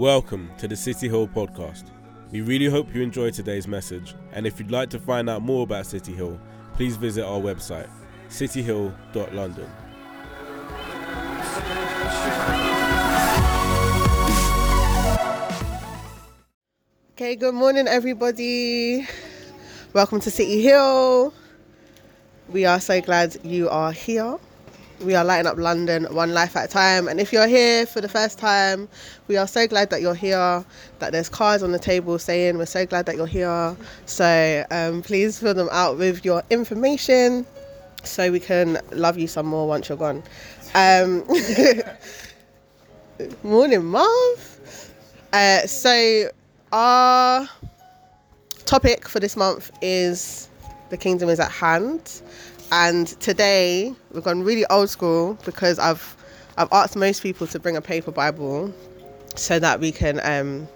Welcome 0.00 0.50
to 0.56 0.66
the 0.66 0.76
City 0.76 1.10
Hill 1.10 1.28
podcast. 1.28 1.90
We 2.30 2.40
really 2.40 2.70
hope 2.70 2.94
you 2.94 3.02
enjoy 3.02 3.32
today's 3.32 3.68
message, 3.68 4.14
and 4.32 4.46
if 4.46 4.58
you'd 4.58 4.70
like 4.70 4.88
to 4.90 4.98
find 4.98 5.28
out 5.28 5.42
more 5.42 5.64
about 5.64 5.84
City 5.84 6.14
Hill, 6.14 6.40
please 6.72 6.96
visit 6.96 7.22
our 7.22 7.38
website, 7.38 7.90
cityhill.london. 8.30 9.70
Okay, 17.12 17.36
good 17.36 17.54
morning, 17.54 17.86
everybody. 17.86 19.06
Welcome 19.92 20.20
to 20.20 20.30
City 20.30 20.62
Hill. 20.62 21.34
We 22.48 22.64
are 22.64 22.80
so 22.80 23.02
glad 23.02 23.36
you 23.44 23.68
are 23.68 23.92
here. 23.92 24.38
We 25.02 25.14
are 25.14 25.24
lighting 25.24 25.46
up 25.46 25.56
London 25.56 26.04
one 26.14 26.34
life 26.34 26.56
at 26.56 26.66
a 26.66 26.68
time. 26.68 27.08
And 27.08 27.20
if 27.20 27.32
you're 27.32 27.46
here 27.46 27.86
for 27.86 28.02
the 28.02 28.08
first 28.08 28.38
time, 28.38 28.86
we 29.28 29.38
are 29.38 29.46
so 29.46 29.66
glad 29.66 29.88
that 29.90 30.02
you're 30.02 30.14
here, 30.14 30.62
that 30.98 31.12
there's 31.12 31.30
cards 31.30 31.62
on 31.62 31.72
the 31.72 31.78
table 31.78 32.18
saying 32.18 32.58
we're 32.58 32.66
so 32.66 32.84
glad 32.84 33.06
that 33.06 33.16
you're 33.16 33.26
here. 33.26 33.74
So 34.04 34.64
um, 34.70 35.00
please 35.00 35.38
fill 35.38 35.54
them 35.54 35.70
out 35.72 35.96
with 35.96 36.22
your 36.22 36.42
information 36.50 37.46
so 38.04 38.30
we 38.30 38.40
can 38.40 38.78
love 38.92 39.16
you 39.16 39.26
some 39.26 39.46
more 39.46 39.66
once 39.66 39.88
you're 39.88 39.96
gone. 39.96 40.22
Um, 40.74 41.24
morning, 43.42 43.84
Marv. 43.84 44.60
Uh, 45.32 45.60
so 45.66 46.28
our 46.72 47.48
topic 48.66 49.08
for 49.08 49.18
this 49.18 49.34
month 49.34 49.70
is 49.80 50.50
the 50.90 50.96
kingdom 50.96 51.30
is 51.30 51.40
at 51.40 51.50
hand 51.50 52.20
and 52.72 53.08
today 53.20 53.94
we've 54.12 54.24
gone 54.24 54.42
really 54.42 54.64
old 54.66 54.88
school 54.88 55.36
because 55.44 55.78
i've 55.78 56.16
i've 56.56 56.68
asked 56.72 56.96
most 56.96 57.22
people 57.22 57.46
to 57.46 57.58
bring 57.58 57.76
a 57.76 57.80
paper 57.80 58.10
bible 58.12 58.72
so 59.36 59.58
that 59.58 59.80
we 59.80 59.92
can 59.92 60.20
um, 60.24 60.68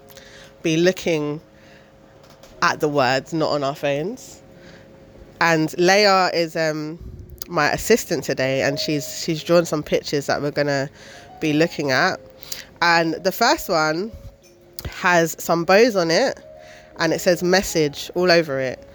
be 0.63 0.77
looking 0.77 1.41
at 2.61 2.79
the 2.79 2.87
words 2.87 3.33
not 3.33 3.51
on 3.51 3.63
our 3.63 3.75
phones. 3.75 4.41
And 5.41 5.77
leah 5.77 6.31
is 6.33 6.55
um, 6.55 6.99
my 7.47 7.71
assistant 7.71 8.23
today 8.23 8.61
and 8.61 8.79
she's 8.79 9.23
she's 9.23 9.43
drawn 9.43 9.65
some 9.65 9.83
pictures 9.83 10.27
that 10.27 10.41
we're 10.41 10.51
gonna 10.51 10.89
be 11.39 11.53
looking 11.53 11.91
at. 11.91 12.19
And 12.81 13.15
the 13.15 13.31
first 13.31 13.69
one 13.69 14.11
has 14.89 15.35
some 15.39 15.65
bows 15.65 15.95
on 15.95 16.09
it 16.09 16.39
and 16.97 17.13
it 17.13 17.19
says 17.19 17.43
message 17.43 18.09
all 18.15 18.31
over 18.31 18.59
it 18.59 18.87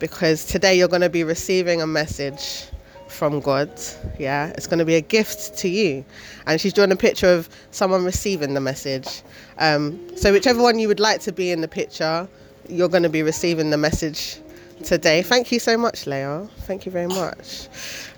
because 0.00 0.44
today 0.44 0.76
you're 0.76 0.88
going 0.88 1.02
to 1.02 1.10
be 1.10 1.22
receiving 1.22 1.80
a 1.80 1.86
message 1.86 2.64
from 3.06 3.38
God. 3.40 3.70
Yeah, 4.18 4.48
it's 4.56 4.66
going 4.66 4.78
to 4.78 4.84
be 4.84 4.96
a 4.96 5.00
gift 5.00 5.56
to 5.58 5.68
you. 5.68 6.04
And 6.46 6.60
she's 6.60 6.72
drawn 6.72 6.90
a 6.90 6.96
picture 6.96 7.28
of 7.28 7.48
someone 7.70 8.04
receiving 8.04 8.54
the 8.54 8.60
message. 8.60 9.22
Um, 9.58 10.16
so, 10.16 10.32
whichever 10.32 10.62
one 10.62 10.78
you 10.78 10.88
would 10.88 11.00
like 11.00 11.20
to 11.22 11.32
be 11.32 11.50
in 11.52 11.60
the 11.60 11.68
picture, 11.68 12.26
you're 12.68 12.88
going 12.88 13.02
to 13.02 13.08
be 13.08 13.22
receiving 13.22 13.70
the 13.70 13.76
message 13.76 14.38
today. 14.84 15.22
Thank 15.22 15.52
you 15.52 15.58
so 15.58 15.76
much, 15.76 16.06
Leah. 16.06 16.48
Thank 16.60 16.86
you 16.86 16.92
very 16.92 17.08
much. 17.08 17.68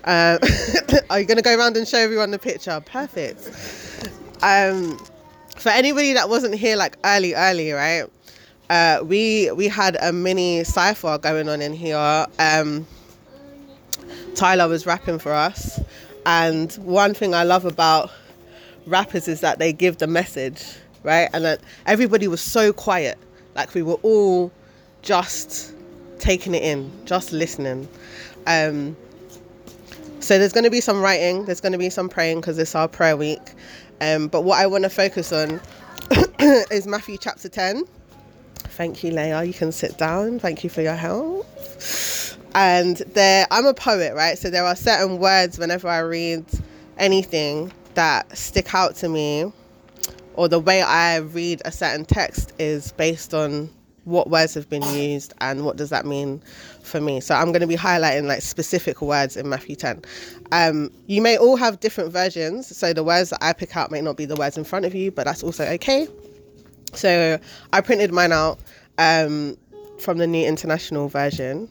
Uh, 0.05 0.37
are 1.09 1.19
you 1.19 1.25
going 1.25 1.37
to 1.37 1.43
go 1.43 1.55
around 1.55 1.75
and 1.75 1.87
show 1.87 1.97
everyone 1.97 2.31
the 2.31 2.39
picture? 2.39 2.81
Perfect. 2.85 3.51
Um, 4.41 4.97
for 5.57 5.69
anybody 5.69 6.13
that 6.13 6.29
wasn't 6.29 6.55
here 6.55 6.75
like 6.75 6.97
early, 7.03 7.33
early, 7.33 7.71
right? 7.71 8.05
Uh, 8.73 9.03
we 9.03 9.51
we 9.51 9.67
had 9.67 9.95
a 10.01 10.11
mini 10.11 10.63
cipher 10.63 11.19
going 11.19 11.47
on 11.47 11.61
in 11.61 11.73
here. 11.73 12.25
Um, 12.39 12.87
Tyler 14.33 14.67
was 14.67 14.87
rapping 14.87 15.19
for 15.19 15.31
us, 15.31 15.79
and 16.25 16.73
one 16.77 17.13
thing 17.13 17.35
I 17.35 17.43
love 17.43 17.65
about 17.65 18.09
rappers 18.87 19.27
is 19.27 19.41
that 19.41 19.59
they 19.59 19.73
give 19.73 19.99
the 19.99 20.07
message, 20.07 20.65
right? 21.03 21.29
And 21.33 21.45
that 21.45 21.61
everybody 21.85 22.27
was 22.27 22.41
so 22.41 22.73
quiet, 22.73 23.19
like 23.53 23.75
we 23.75 23.83
were 23.83 23.99
all 24.01 24.51
just 25.03 25.75
taking 26.17 26.55
it 26.55 26.63
in, 26.63 26.91
just 27.05 27.31
listening. 27.31 27.87
Um, 28.47 28.97
so 30.19 30.39
there's 30.39 30.51
going 30.51 30.63
to 30.63 30.71
be 30.71 30.81
some 30.81 30.99
writing, 30.99 31.45
there's 31.45 31.61
going 31.61 31.73
to 31.73 31.77
be 31.77 31.91
some 31.91 32.09
praying 32.09 32.41
because 32.41 32.57
it's 32.57 32.73
our 32.73 32.87
prayer 32.87 33.17
week. 33.17 33.51
Um, 34.01 34.29
but 34.29 34.41
what 34.41 34.59
I 34.59 34.65
want 34.65 34.83
to 34.83 34.89
focus 34.89 35.31
on 35.31 35.61
is 36.71 36.87
Matthew 36.87 37.19
chapter 37.19 37.49
10. 37.49 37.83
Thank 38.73 39.03
you, 39.03 39.11
Leah. 39.11 39.43
You 39.43 39.53
can 39.53 39.71
sit 39.71 39.99
down. 39.99 40.39
Thank 40.39 40.63
you 40.63 40.69
for 40.69 40.81
your 40.81 40.95
help. 40.95 41.45
And 42.55 42.97
there, 43.13 43.45
I'm 43.51 43.67
a 43.67 43.73
poet, 43.73 44.15
right? 44.15 44.35
So 44.37 44.49
there 44.49 44.65
are 44.65 44.75
certain 44.75 45.19
words 45.19 45.59
whenever 45.59 45.87
I 45.87 45.99
read 45.99 46.43
anything 46.97 47.71
that 47.93 48.35
stick 48.35 48.73
out 48.73 48.95
to 48.97 49.09
me, 49.09 49.51
or 50.33 50.47
the 50.47 50.59
way 50.59 50.81
I 50.81 51.17
read 51.17 51.61
a 51.65 51.71
certain 51.71 52.03
text 52.03 52.51
is 52.57 52.91
based 52.93 53.35
on 53.35 53.69
what 54.05 54.31
words 54.31 54.55
have 54.55 54.67
been 54.69 54.83
used 54.95 55.33
and 55.39 55.65
what 55.65 55.77
does 55.77 55.91
that 55.91 56.05
mean 56.05 56.41
for 56.81 56.99
me. 56.99 57.21
So 57.21 57.35
I'm 57.35 57.51
going 57.51 57.61
to 57.61 57.67
be 57.67 57.77
highlighting 57.77 58.25
like 58.25 58.41
specific 58.41 59.03
words 59.03 59.37
in 59.37 59.47
Matthew 59.47 59.75
10. 59.75 60.01
Um, 60.51 60.91
you 61.05 61.21
may 61.21 61.37
all 61.37 61.57
have 61.57 61.79
different 61.79 62.11
versions, 62.11 62.75
so 62.75 62.91
the 62.91 63.03
words 63.03 63.29
that 63.29 63.43
I 63.43 63.53
pick 63.53 63.77
out 63.77 63.91
may 63.91 64.01
not 64.01 64.17
be 64.17 64.25
the 64.25 64.35
words 64.35 64.57
in 64.57 64.63
front 64.63 64.85
of 64.85 64.95
you, 64.95 65.11
but 65.11 65.25
that's 65.25 65.43
also 65.43 65.63
okay. 65.63 66.07
So 66.93 67.39
I 67.71 67.81
printed 67.81 68.11
mine 68.11 68.31
out 68.31 68.59
um, 68.97 69.57
from 69.99 70.17
the 70.17 70.27
New 70.27 70.45
International 70.45 71.07
Version, 71.07 71.69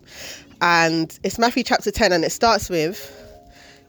and 0.61 1.19
it's 1.23 1.39
Matthew 1.39 1.65
chapter 1.65 1.91
10, 1.91 2.13
and 2.13 2.25
it 2.25 2.31
starts 2.31 2.69
with 2.69 3.19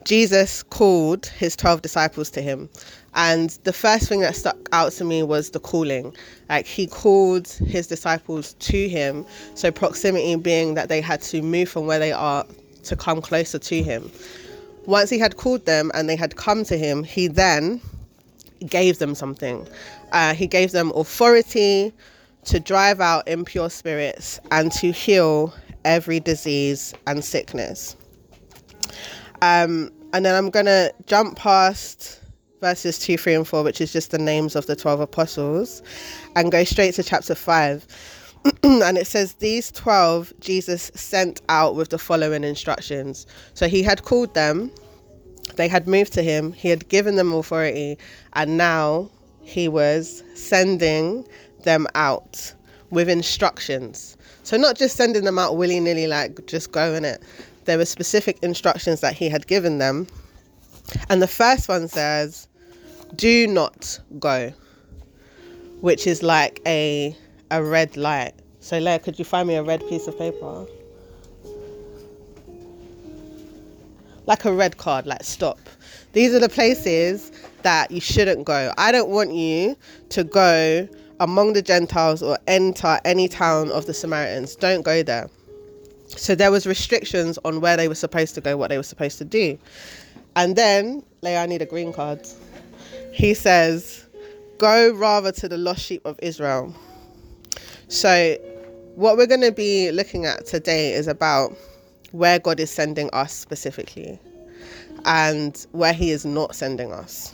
Jesus 0.05 0.63
called 0.63 1.27
his 1.27 1.55
12 1.55 1.81
disciples 1.81 2.29
to 2.31 2.41
him. 2.41 2.69
And 3.15 3.51
the 3.63 3.73
first 3.73 4.09
thing 4.09 4.21
that 4.21 4.35
stuck 4.35 4.57
out 4.71 4.91
to 4.93 5.05
me 5.05 5.23
was 5.23 5.51
the 5.51 5.59
calling. 5.59 6.15
Like 6.49 6.65
he 6.65 6.87
called 6.87 7.47
his 7.47 7.87
disciples 7.87 8.53
to 8.53 8.89
him. 8.89 9.25
So, 9.55 9.71
proximity 9.71 10.35
being 10.35 10.73
that 10.73 10.89
they 10.89 10.99
had 10.99 11.21
to 11.23 11.41
move 11.41 11.69
from 11.69 11.85
where 11.85 11.99
they 11.99 12.11
are 12.11 12.45
to 12.83 12.95
come 12.95 13.21
closer 13.21 13.59
to 13.59 13.83
him. 13.83 14.11
Once 14.85 15.09
he 15.09 15.19
had 15.19 15.37
called 15.37 15.65
them 15.65 15.91
and 15.93 16.09
they 16.09 16.15
had 16.15 16.35
come 16.35 16.63
to 16.65 16.77
him, 16.77 17.03
he 17.03 17.27
then 17.27 17.79
gave 18.65 18.99
them 18.99 19.15
something. 19.15 19.65
Uh, 20.13 20.33
he 20.33 20.47
gave 20.47 20.71
them 20.71 20.91
authority 20.95 21.93
to 22.45 22.59
drive 22.59 23.01
out 23.01 23.27
impure 23.27 23.69
spirits 23.69 24.39
and 24.51 24.71
to 24.71 24.91
heal 24.91 25.53
every 25.85 26.19
disease 26.19 26.93
and 27.07 27.23
sickness. 27.23 27.95
Um, 29.41 29.91
and 30.13 30.25
then 30.25 30.35
I'm 30.35 30.49
going 30.49 30.67
to 30.67 30.93
jump 31.05 31.37
past 31.37 32.21
verses 32.61 32.97
2, 32.99 33.17
3, 33.17 33.33
and 33.33 33.47
4, 33.47 33.63
which 33.63 33.81
is 33.81 33.91
just 33.91 34.11
the 34.11 34.17
names 34.17 34.55
of 34.55 34.67
the 34.67 34.75
12 34.75 35.01
apostles, 35.01 35.81
and 36.35 36.51
go 36.51 36.63
straight 36.63 36.93
to 36.95 37.03
chapter 37.03 37.35
5. 37.35 37.85
and 38.63 38.97
it 38.97 39.07
says, 39.07 39.33
These 39.33 39.71
12 39.73 40.33
Jesus 40.39 40.91
sent 40.95 41.41
out 41.49 41.75
with 41.75 41.89
the 41.89 41.97
following 41.97 42.43
instructions. 42.43 43.25
So 43.53 43.67
he 43.67 43.83
had 43.83 44.03
called 44.03 44.33
them, 44.33 44.71
they 45.55 45.67
had 45.67 45.87
moved 45.87 46.13
to 46.13 46.23
him, 46.23 46.53
he 46.53 46.69
had 46.69 46.87
given 46.87 47.15
them 47.15 47.33
authority, 47.33 47.97
and 48.33 48.57
now 48.57 49.09
he 49.43 49.67
was 49.67 50.23
sending 50.35 51.27
them 51.63 51.87
out 51.95 52.53
with 52.89 53.09
instructions. 53.09 54.17
So, 54.43 54.57
not 54.57 54.77
just 54.77 54.95
sending 54.95 55.23
them 55.23 55.39
out 55.39 55.57
willy 55.57 55.79
nilly, 55.79 56.07
like 56.07 56.45
just 56.47 56.71
go 56.71 56.93
in 56.93 57.05
it. 57.05 57.23
There 57.65 57.77
were 57.77 57.85
specific 57.85 58.37
instructions 58.41 59.01
that 59.01 59.13
he 59.13 59.29
had 59.29 59.47
given 59.47 59.77
them. 59.77 60.07
And 61.09 61.21
the 61.21 61.27
first 61.27 61.69
one 61.69 61.87
says, 61.87 62.47
Do 63.15 63.47
not 63.47 63.99
go, 64.19 64.51
which 65.81 66.05
is 66.07 66.21
like 66.21 66.61
a, 66.65 67.15
a 67.51 67.63
red 67.63 67.95
light. 67.95 68.33
So, 68.59 68.77
Leah, 68.79 68.99
could 68.99 69.17
you 69.17 69.25
find 69.25 69.47
me 69.47 69.55
a 69.55 69.63
red 69.63 69.87
piece 69.87 70.07
of 70.07 70.17
paper? 70.17 70.65
Like 74.25 74.45
a 74.45 74.53
red 74.53 74.77
card, 74.77 75.05
like 75.05 75.23
stop. 75.23 75.59
These 76.13 76.33
are 76.33 76.39
the 76.39 76.49
places 76.49 77.31
that 77.63 77.91
you 77.91 77.99
shouldn't 77.99 78.45
go. 78.45 78.73
I 78.77 78.91
don't 78.91 79.09
want 79.09 79.33
you 79.33 79.75
to 80.09 80.23
go 80.23 80.87
among 81.19 81.53
the 81.53 81.61
Gentiles 81.61 82.21
or 82.21 82.37
enter 82.47 82.99
any 83.05 83.27
town 83.27 83.71
of 83.71 83.85
the 83.85 83.93
Samaritans. 83.93 84.55
Don't 84.55 84.83
go 84.83 85.03
there. 85.03 85.29
So 86.07 86.35
there 86.35 86.51
was 86.51 86.67
restrictions 86.67 87.39
on 87.43 87.61
where 87.61 87.77
they 87.77 87.87
were 87.87 87.95
supposed 87.95 88.35
to 88.35 88.41
go, 88.41 88.55
what 88.57 88.69
they 88.69 88.77
were 88.77 88.83
supposed 88.83 89.17
to 89.17 89.25
do. 89.25 89.57
And 90.35 90.55
then, 90.55 91.03
Leah, 91.21 91.43
I 91.43 91.45
need 91.45 91.61
a 91.61 91.65
green 91.65 91.93
card. 91.93 92.27
He 93.11 93.33
says, 93.33 94.05
Go 94.57 94.93
rather 94.93 95.31
to 95.31 95.49
the 95.49 95.57
lost 95.57 95.81
sheep 95.81 96.05
of 96.05 96.19
Israel. 96.21 96.73
So, 97.87 98.37
what 98.95 99.17
we're 99.17 99.27
going 99.27 99.41
to 99.41 99.51
be 99.51 99.91
looking 99.91 100.25
at 100.25 100.45
today 100.45 100.93
is 100.93 101.07
about 101.07 101.55
where 102.13 102.39
God 102.39 102.59
is 102.59 102.71
sending 102.71 103.09
us 103.11 103.33
specifically 103.33 104.19
and 105.05 105.65
where 105.71 105.93
He 105.93 106.11
is 106.11 106.25
not 106.25 106.55
sending 106.55 106.93
us. 106.93 107.33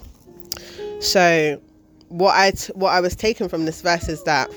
So, 1.02 1.62
what 2.08 2.36
I 2.36 2.52
t- 2.52 2.74
what 2.74 2.92
I 2.92 3.02
was 3.02 3.16
taken 3.16 3.50
from 3.50 3.66
this 3.66 3.82
verse 3.82 4.10
is 4.10 4.24
that 4.24 4.50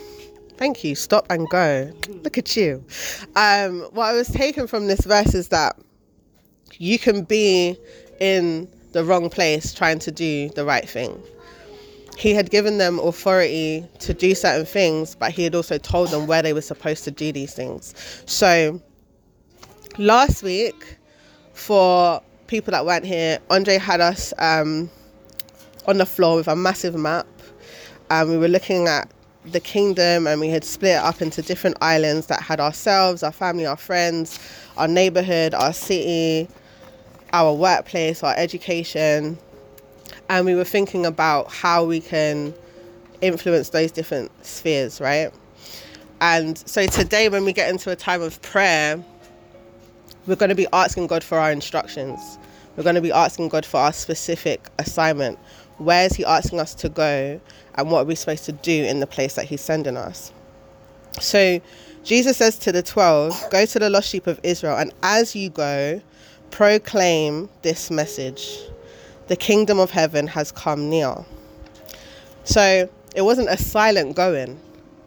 thank 0.56 0.84
you 0.84 0.94
stop 0.94 1.26
and 1.28 1.48
go 1.48 1.90
look 2.22 2.38
at 2.38 2.56
you 2.56 2.82
um, 3.36 3.80
what 3.92 4.06
I 4.06 4.12
was 4.12 4.28
taken 4.28 4.66
from 4.66 4.86
this 4.86 5.00
verse 5.04 5.34
is 5.34 5.48
that 5.48 5.76
you 6.78 6.98
can 6.98 7.24
be 7.24 7.76
in 8.20 8.68
the 8.92 9.04
wrong 9.04 9.28
place 9.28 9.74
trying 9.74 9.98
to 9.98 10.10
do 10.10 10.48
the 10.50 10.64
right 10.64 10.88
thing 10.88 11.22
he 12.16 12.34
had 12.34 12.50
given 12.50 12.78
them 12.78 12.98
authority 12.98 13.86
to 14.00 14.14
do 14.14 14.34
certain 14.34 14.66
things, 14.66 15.14
but 15.14 15.32
he 15.32 15.44
had 15.44 15.54
also 15.54 15.78
told 15.78 16.10
them 16.10 16.26
where 16.26 16.42
they 16.42 16.52
were 16.52 16.60
supposed 16.60 17.04
to 17.04 17.10
do 17.10 17.32
these 17.32 17.54
things. 17.54 17.94
So 18.26 18.80
last 19.98 20.42
week, 20.42 20.96
for 21.52 22.22
people 22.46 22.72
that 22.72 22.84
weren't 22.84 23.04
here, 23.04 23.38
Andre 23.50 23.78
had 23.78 24.00
us 24.00 24.32
um, 24.38 24.90
on 25.86 25.98
the 25.98 26.06
floor 26.06 26.36
with 26.36 26.48
a 26.48 26.56
massive 26.56 26.94
map. 26.94 27.26
And 28.10 28.30
we 28.30 28.36
were 28.36 28.48
looking 28.48 28.88
at 28.88 29.10
the 29.44 29.60
kingdom 29.60 30.26
and 30.26 30.40
we 30.40 30.48
had 30.48 30.64
split 30.64 30.92
it 30.92 31.02
up 31.02 31.20
into 31.20 31.42
different 31.42 31.76
islands 31.80 32.26
that 32.26 32.42
had 32.42 32.60
ourselves, 32.60 33.22
our 33.22 33.32
family, 33.32 33.66
our 33.66 33.76
friends, 33.76 34.38
our 34.76 34.86
neighborhood, 34.86 35.54
our 35.54 35.72
city, 35.72 36.48
our 37.32 37.54
workplace, 37.54 38.22
our 38.22 38.34
education. 38.36 39.38
And 40.28 40.46
we 40.46 40.54
were 40.54 40.64
thinking 40.64 41.06
about 41.06 41.50
how 41.50 41.84
we 41.84 42.00
can 42.00 42.54
influence 43.20 43.70
those 43.70 43.90
different 43.90 44.30
spheres, 44.44 45.00
right? 45.00 45.32
And 46.20 46.56
so 46.56 46.86
today, 46.86 47.28
when 47.28 47.44
we 47.44 47.52
get 47.52 47.68
into 47.68 47.90
a 47.90 47.96
time 47.96 48.22
of 48.22 48.40
prayer, 48.42 49.02
we're 50.26 50.36
going 50.36 50.50
to 50.50 50.54
be 50.54 50.66
asking 50.72 51.08
God 51.08 51.24
for 51.24 51.38
our 51.38 51.50
instructions. 51.50 52.38
We're 52.76 52.84
going 52.84 52.94
to 52.94 53.00
be 53.00 53.12
asking 53.12 53.48
God 53.48 53.66
for 53.66 53.78
our 53.78 53.92
specific 53.92 54.68
assignment. 54.78 55.38
Where 55.78 56.06
is 56.06 56.14
He 56.14 56.24
asking 56.24 56.60
us 56.60 56.74
to 56.76 56.88
go? 56.88 57.40
And 57.74 57.90
what 57.90 58.00
are 58.00 58.04
we 58.04 58.14
supposed 58.14 58.44
to 58.44 58.52
do 58.52 58.84
in 58.84 59.00
the 59.00 59.06
place 59.06 59.34
that 59.34 59.46
He's 59.46 59.60
sending 59.60 59.96
us? 59.96 60.32
So 61.20 61.60
Jesus 62.04 62.36
says 62.36 62.58
to 62.60 62.72
the 62.72 62.82
12, 62.82 63.50
Go 63.50 63.66
to 63.66 63.78
the 63.78 63.90
lost 63.90 64.08
sheep 64.08 64.26
of 64.26 64.40
Israel, 64.42 64.76
and 64.76 64.92
as 65.02 65.36
you 65.36 65.50
go, 65.50 66.00
proclaim 66.50 67.48
this 67.62 67.90
message 67.90 68.58
The 69.28 69.36
kingdom 69.36 69.78
of 69.78 69.90
heaven 69.90 70.26
has 70.28 70.52
come 70.52 70.90
near. 70.90 71.24
So 72.44 72.88
it 73.14 73.22
wasn't 73.22 73.48
a 73.48 73.56
silent 73.56 74.16
going, 74.16 74.60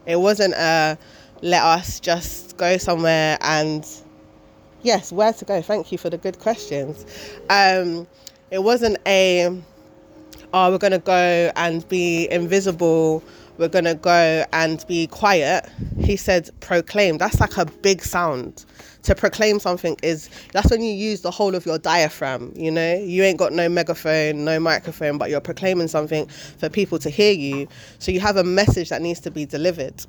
it 0.06 0.18
wasn't 0.18 0.53
a 0.53 0.97
let 1.41 1.63
us 1.63 2.00
just 2.00 2.57
go 2.57 2.77
somewhere 2.77 3.38
and 3.41 3.85
yes, 4.85 5.11
where 5.11 5.33
to 5.33 5.45
go. 5.45 5.61
Thank 5.61 5.91
you 5.91 5.97
for 5.97 6.09
the 6.09 6.17
good 6.17 6.39
questions. 6.39 7.05
Um, 7.49 8.07
it 8.51 8.63
wasn't 8.63 8.97
a, 9.05 9.61
oh, 10.53 10.71
we're 10.71 10.77
going 10.77 10.91
to 10.91 10.99
go 10.99 11.51
and 11.55 11.87
be 11.89 12.29
invisible. 12.29 13.23
We're 13.57 13.69
going 13.69 13.85
to 13.85 13.95
go 13.95 14.45
and 14.53 14.85
be 14.87 15.07
quiet. 15.07 15.67
He 15.99 16.15
said, 16.15 16.49
proclaim. 16.59 17.17
That's 17.17 17.39
like 17.39 17.57
a 17.57 17.65
big 17.65 18.03
sound. 18.03 18.65
To 19.03 19.15
proclaim 19.15 19.59
something 19.59 19.97
is, 20.03 20.29
that's 20.51 20.69
when 20.71 20.81
you 20.81 20.91
use 20.91 21.21
the 21.21 21.31
whole 21.31 21.55
of 21.55 21.65
your 21.65 21.77
diaphragm, 21.77 22.51
you 22.55 22.71
know? 22.71 22.95
You 22.95 23.23
ain't 23.23 23.37
got 23.37 23.53
no 23.53 23.69
megaphone, 23.69 24.45
no 24.45 24.59
microphone, 24.59 25.17
but 25.17 25.29
you're 25.29 25.41
proclaiming 25.41 25.87
something 25.87 26.25
for 26.27 26.69
people 26.69 26.99
to 26.99 27.09
hear 27.09 27.31
you. 27.31 27.67
So 27.99 28.11
you 28.11 28.19
have 28.19 28.37
a 28.37 28.43
message 28.43 28.89
that 28.89 29.01
needs 29.01 29.19
to 29.21 29.31
be 29.31 29.45
delivered 29.45 30.05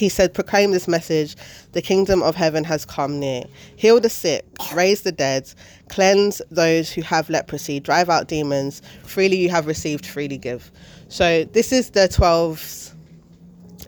he 0.00 0.08
said, 0.08 0.32
Proclaim 0.32 0.72
this 0.72 0.88
message 0.88 1.36
the 1.72 1.82
kingdom 1.82 2.22
of 2.22 2.34
heaven 2.34 2.64
has 2.64 2.86
come 2.86 3.20
near. 3.20 3.44
Heal 3.76 4.00
the 4.00 4.08
sick, 4.08 4.46
raise 4.74 5.02
the 5.02 5.12
dead, 5.12 5.52
cleanse 5.90 6.40
those 6.50 6.90
who 6.90 7.02
have 7.02 7.28
leprosy, 7.28 7.80
drive 7.80 8.08
out 8.08 8.26
demons. 8.26 8.80
Freely 9.04 9.36
you 9.36 9.50
have 9.50 9.66
received, 9.66 10.06
freely 10.06 10.38
give. 10.38 10.72
So, 11.08 11.44
this 11.44 11.70
is 11.70 11.90
the 11.90 12.08
12 12.08 12.94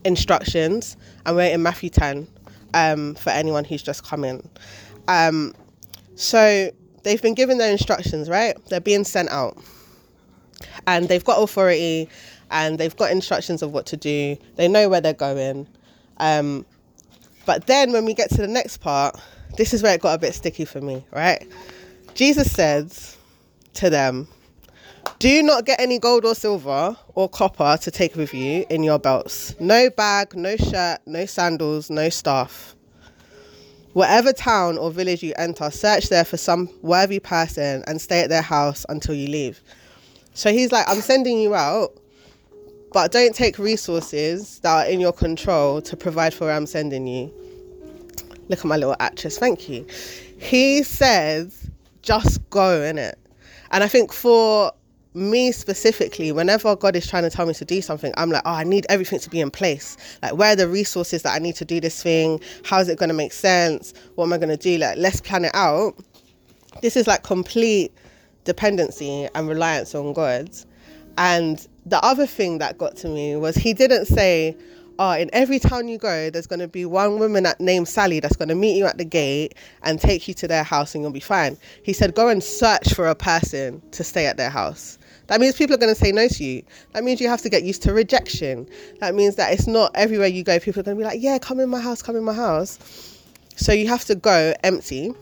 instructions, 0.04 0.98
and 1.24 1.34
we're 1.34 1.50
in 1.50 1.62
Matthew 1.62 1.88
10 1.88 2.28
um, 2.74 3.14
for 3.14 3.30
anyone 3.30 3.64
who's 3.64 3.82
just 3.82 4.04
come 4.04 4.22
in. 4.22 4.46
Um, 5.08 5.54
so, 6.14 6.70
they've 7.04 7.22
been 7.22 7.34
given 7.34 7.56
their 7.56 7.72
instructions, 7.72 8.28
right? 8.28 8.54
They're 8.66 8.80
being 8.82 9.04
sent 9.04 9.30
out, 9.30 9.56
and 10.86 11.08
they've 11.08 11.24
got 11.24 11.42
authority 11.42 12.10
and 12.50 12.78
they've 12.78 12.94
got 12.96 13.10
instructions 13.10 13.62
of 13.62 13.72
what 13.72 13.86
to 13.86 13.96
do. 13.96 14.36
They 14.56 14.68
know 14.68 14.90
where 14.90 15.00
they're 15.00 15.14
going. 15.14 15.66
Um, 16.18 16.66
but 17.46 17.66
then 17.66 17.92
when 17.92 18.04
we 18.04 18.14
get 18.14 18.30
to 18.30 18.36
the 18.36 18.48
next 18.48 18.78
part, 18.78 19.18
this 19.56 19.74
is 19.74 19.82
where 19.82 19.94
it 19.94 20.00
got 20.00 20.14
a 20.14 20.18
bit 20.18 20.34
sticky 20.34 20.64
for 20.64 20.80
me, 20.80 21.04
right? 21.10 21.46
Jesus 22.14 22.50
says 22.52 23.16
to 23.74 23.90
them, 23.90 24.28
Do 25.18 25.42
not 25.42 25.64
get 25.64 25.80
any 25.80 25.98
gold 25.98 26.24
or 26.24 26.34
silver 26.34 26.96
or 27.14 27.28
copper 27.28 27.76
to 27.80 27.90
take 27.90 28.16
with 28.16 28.32
you 28.32 28.64
in 28.70 28.82
your 28.82 28.98
belts. 28.98 29.58
No 29.60 29.90
bag, 29.90 30.34
no 30.34 30.56
shirt, 30.56 31.00
no 31.06 31.26
sandals, 31.26 31.90
no 31.90 32.08
staff. 32.08 32.74
Whatever 33.92 34.32
town 34.32 34.78
or 34.78 34.90
village 34.90 35.22
you 35.22 35.34
enter, 35.36 35.70
search 35.70 36.08
there 36.08 36.24
for 36.24 36.38
some 36.38 36.70
worthy 36.80 37.20
person 37.20 37.84
and 37.86 38.00
stay 38.00 38.22
at 38.22 38.30
their 38.30 38.42
house 38.42 38.86
until 38.88 39.14
you 39.14 39.28
leave. 39.28 39.60
So 40.32 40.50
he's 40.50 40.72
like, 40.72 40.88
I'm 40.88 41.02
sending 41.02 41.38
you 41.38 41.54
out 41.54 41.94
but 42.92 43.12
don't 43.12 43.34
take 43.34 43.58
resources 43.58 44.58
that 44.60 44.86
are 44.86 44.90
in 44.90 45.00
your 45.00 45.12
control 45.12 45.80
to 45.82 45.96
provide 45.96 46.34
for 46.34 46.46
where 46.46 46.54
I'm 46.54 46.66
sending 46.66 47.06
you. 47.06 47.32
Look 48.48 48.60
at 48.60 48.64
my 48.64 48.76
little 48.76 48.96
actress, 49.00 49.38
thank 49.38 49.68
you. 49.68 49.86
He 50.38 50.82
says, 50.82 51.70
just 52.02 52.48
go 52.50 52.82
in 52.82 52.98
it. 52.98 53.18
And 53.70 53.82
I 53.82 53.88
think 53.88 54.12
for 54.12 54.72
me 55.14 55.52
specifically, 55.52 56.32
whenever 56.32 56.74
God 56.74 56.96
is 56.96 57.06
trying 57.06 57.22
to 57.22 57.30
tell 57.30 57.46
me 57.46 57.54
to 57.54 57.64
do 57.64 57.80
something, 57.82 58.12
I'm 58.16 58.30
like, 58.30 58.42
oh, 58.44 58.52
I 58.52 58.64
need 58.64 58.86
everything 58.88 59.18
to 59.20 59.30
be 59.30 59.40
in 59.40 59.50
place. 59.50 59.96
Like, 60.22 60.34
where 60.34 60.52
are 60.52 60.56
the 60.56 60.68
resources 60.68 61.22
that 61.22 61.34
I 61.34 61.38
need 61.38 61.54
to 61.56 61.64
do 61.64 61.80
this 61.80 62.02
thing? 62.02 62.40
How 62.64 62.80
is 62.80 62.88
it 62.88 62.98
going 62.98 63.08
to 63.08 63.14
make 63.14 63.32
sense? 63.32 63.94
What 64.14 64.24
am 64.24 64.32
I 64.32 64.38
going 64.38 64.48
to 64.48 64.56
do? 64.56 64.78
Like, 64.78 64.96
let's 64.98 65.20
plan 65.20 65.44
it 65.44 65.54
out. 65.54 65.94
This 66.80 66.96
is 66.96 67.06
like 67.06 67.22
complete 67.22 67.92
dependency 68.44 69.28
and 69.34 69.48
reliance 69.48 69.94
on 69.94 70.12
God. 70.12 70.50
And 71.18 71.66
the 71.86 72.02
other 72.04 72.26
thing 72.26 72.58
that 72.58 72.78
got 72.78 72.96
to 72.98 73.08
me 73.08 73.36
was 73.36 73.56
he 73.56 73.74
didn't 73.74 74.06
say, 74.06 74.56
oh, 74.98 75.12
in 75.12 75.30
every 75.32 75.58
town 75.58 75.88
you 75.88 75.98
go, 75.98 76.30
there's 76.30 76.46
going 76.46 76.60
to 76.60 76.68
be 76.68 76.84
one 76.84 77.18
woman 77.18 77.42
that 77.42 77.60
named 77.60 77.88
Sally 77.88 78.20
that's 78.20 78.36
going 78.36 78.48
to 78.48 78.54
meet 78.54 78.76
you 78.76 78.86
at 78.86 78.98
the 78.98 79.04
gate 79.04 79.54
and 79.82 80.00
take 80.00 80.28
you 80.28 80.34
to 80.34 80.46
their 80.46 80.62
house 80.62 80.94
and 80.94 81.02
you'll 81.02 81.10
be 81.10 81.20
fine. 81.20 81.56
He 81.82 81.92
said, 81.92 82.14
go 82.14 82.28
and 82.28 82.42
search 82.42 82.94
for 82.94 83.08
a 83.08 83.14
person 83.14 83.82
to 83.92 84.04
stay 84.04 84.26
at 84.26 84.36
their 84.36 84.50
house. 84.50 84.98
That 85.26 85.40
means 85.40 85.56
people 85.56 85.74
are 85.74 85.78
going 85.78 85.94
to 85.94 86.00
say 86.00 86.12
no 86.12 86.28
to 86.28 86.44
you. 86.44 86.62
That 86.92 87.04
means 87.04 87.20
you 87.20 87.28
have 87.28 87.42
to 87.42 87.48
get 87.48 87.62
used 87.62 87.82
to 87.82 87.92
rejection. 87.92 88.68
That 89.00 89.14
means 89.14 89.36
that 89.36 89.52
it's 89.52 89.66
not 89.66 89.90
everywhere 89.94 90.28
you 90.28 90.44
go, 90.44 90.58
people 90.58 90.80
are 90.80 90.84
going 90.84 90.96
to 90.96 91.00
be 91.00 91.04
like, 91.04 91.20
yeah, 91.20 91.38
come 91.38 91.58
in 91.58 91.68
my 91.68 91.80
house, 91.80 92.02
come 92.02 92.16
in 92.16 92.24
my 92.24 92.34
house. 92.34 93.18
So 93.56 93.72
you 93.72 93.88
have 93.88 94.04
to 94.06 94.14
go 94.14 94.54
empty. 94.62 95.14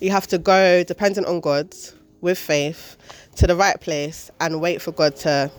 You 0.00 0.10
have 0.10 0.26
to 0.28 0.38
go 0.38 0.84
dependent 0.84 1.26
on 1.26 1.40
God 1.40 1.74
with 2.20 2.38
faith 2.38 2.96
to 3.36 3.46
the 3.46 3.56
right 3.56 3.80
place 3.80 4.30
and 4.40 4.60
wait 4.60 4.82
for 4.82 4.92
God 4.92 5.16
to 5.16 5.50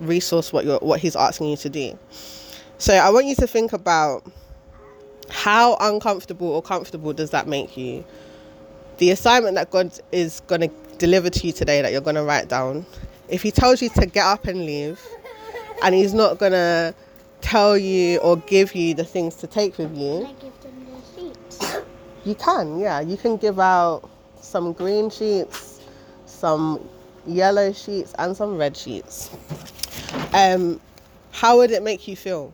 resource 0.00 0.52
what 0.52 0.64
you're 0.64 0.78
what 0.78 1.00
He's 1.00 1.16
asking 1.16 1.48
you 1.48 1.56
to 1.58 1.68
do. 1.68 1.98
So 2.78 2.94
I 2.94 3.10
want 3.10 3.26
you 3.26 3.34
to 3.36 3.46
think 3.46 3.72
about 3.72 4.30
how 5.30 5.76
uncomfortable 5.80 6.48
or 6.48 6.62
comfortable 6.62 7.12
does 7.12 7.30
that 7.30 7.48
make 7.48 7.76
you? 7.76 8.04
The 8.98 9.10
assignment 9.10 9.54
that 9.56 9.70
God 9.70 9.98
is 10.12 10.40
going 10.46 10.62
to 10.62 10.70
deliver 10.98 11.30
to 11.30 11.46
you 11.46 11.52
today 11.52 11.82
that 11.82 11.92
you're 11.92 12.00
going 12.00 12.16
to 12.16 12.22
write 12.22 12.48
down. 12.48 12.86
If 13.28 13.42
He 13.42 13.50
tells 13.50 13.82
you 13.82 13.88
to 13.90 14.06
get 14.06 14.24
up 14.24 14.46
and 14.46 14.64
leave, 14.64 15.00
and 15.82 15.94
He's 15.94 16.14
not 16.14 16.38
going 16.38 16.52
to 16.52 16.94
tell 17.40 17.76
you 17.76 18.18
or 18.18 18.36
give 18.38 18.74
you 18.74 18.94
the 18.94 19.04
things 19.04 19.36
to 19.36 19.46
take 19.46 19.78
with 19.78 19.96
you. 19.96 20.28
You 22.24 22.34
can, 22.34 22.78
yeah. 22.80 23.00
You 23.00 23.16
can 23.16 23.36
give 23.36 23.60
out 23.60 24.08
some 24.40 24.72
green 24.72 25.10
sheets, 25.10 25.80
some 26.24 26.88
yellow 27.26 27.72
sheets 27.72 28.14
and 28.18 28.36
some 28.36 28.56
red 28.56 28.76
sheets. 28.76 29.30
Um, 30.32 30.80
how 31.32 31.58
would 31.58 31.70
it 31.70 31.82
make 31.82 32.08
you 32.08 32.16
feel? 32.16 32.52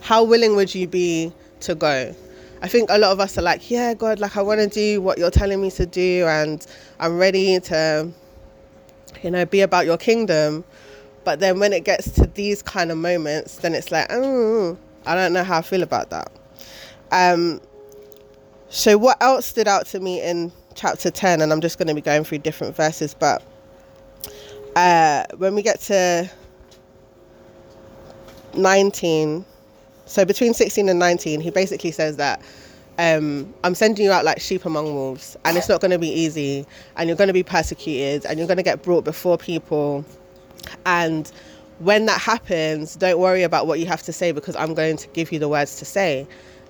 How 0.00 0.24
willing 0.24 0.56
would 0.56 0.74
you 0.74 0.86
be 0.86 1.32
to 1.60 1.74
go? 1.74 2.14
I 2.60 2.68
think 2.68 2.90
a 2.90 2.98
lot 2.98 3.12
of 3.12 3.20
us 3.20 3.38
are 3.38 3.42
like, 3.42 3.70
yeah, 3.70 3.94
God, 3.94 4.18
like 4.18 4.36
I 4.36 4.42
want 4.42 4.60
to 4.60 4.68
do 4.68 5.00
what 5.00 5.18
you're 5.18 5.30
telling 5.30 5.60
me 5.60 5.70
to 5.72 5.86
do, 5.86 6.24
and 6.26 6.66
I'm 6.98 7.18
ready 7.18 7.60
to, 7.60 8.10
you 9.22 9.30
know, 9.30 9.44
be 9.44 9.60
about 9.60 9.86
your 9.86 9.98
kingdom. 9.98 10.64
But 11.24 11.40
then 11.40 11.60
when 11.60 11.72
it 11.72 11.84
gets 11.84 12.10
to 12.12 12.26
these 12.26 12.62
kind 12.62 12.90
of 12.90 12.98
moments, 12.98 13.56
then 13.56 13.74
it's 13.74 13.92
like, 13.92 14.06
oh, 14.10 14.76
I 15.06 15.14
don't 15.14 15.32
know 15.32 15.44
how 15.44 15.58
I 15.58 15.62
feel 15.62 15.82
about 15.82 16.10
that. 16.10 16.32
Um, 17.12 17.60
so 18.70 18.98
what 18.98 19.22
else 19.22 19.46
stood 19.46 19.68
out 19.68 19.86
to 19.88 20.00
me 20.00 20.22
in 20.22 20.52
chapter 20.78 21.10
10 21.10 21.42
and 21.42 21.52
i'm 21.52 21.60
just 21.60 21.76
going 21.76 21.88
to 21.88 21.94
be 21.94 22.00
going 22.00 22.22
through 22.22 22.38
different 22.38 22.74
verses 22.74 23.12
but 23.12 23.42
uh, 24.76 25.24
when 25.38 25.56
we 25.56 25.62
get 25.62 25.80
to 25.80 26.30
19 28.54 29.44
so 30.06 30.24
between 30.24 30.54
16 30.54 30.88
and 30.88 30.98
19 30.98 31.40
he 31.40 31.50
basically 31.50 31.90
says 31.90 32.16
that 32.16 32.40
um, 32.98 33.52
i'm 33.64 33.74
sending 33.74 34.04
you 34.04 34.12
out 34.12 34.24
like 34.24 34.40
sheep 34.40 34.64
among 34.64 34.94
wolves 34.94 35.36
and 35.44 35.56
it's 35.56 35.68
not 35.68 35.80
going 35.80 35.90
to 35.90 35.98
be 35.98 36.08
easy 36.08 36.64
and 36.96 37.08
you're 37.08 37.16
going 37.16 37.28
to 37.28 37.34
be 37.34 37.42
persecuted 37.42 38.24
and 38.26 38.38
you're 38.38 38.46
going 38.46 38.56
to 38.56 38.62
get 38.62 38.82
brought 38.82 39.04
before 39.04 39.36
people 39.36 40.04
and 40.86 41.32
when 41.80 42.06
that 42.06 42.20
happens 42.20 42.94
don't 42.94 43.18
worry 43.18 43.42
about 43.42 43.66
what 43.66 43.80
you 43.80 43.86
have 43.86 44.02
to 44.02 44.12
say 44.12 44.30
because 44.30 44.54
i'm 44.54 44.74
going 44.74 44.96
to 44.96 45.08
give 45.08 45.32
you 45.32 45.40
the 45.40 45.48
words 45.48 45.76
to 45.76 45.84
say. 45.84 46.26